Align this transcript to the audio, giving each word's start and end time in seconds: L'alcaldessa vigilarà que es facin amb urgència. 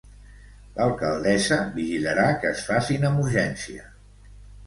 L'alcaldessa 0.77 1.59
vigilarà 1.75 2.25
que 2.45 2.53
es 2.53 2.63
facin 2.71 3.07
amb 3.11 3.23
urgència. 3.27 3.87